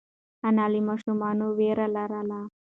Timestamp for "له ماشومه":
0.73-1.29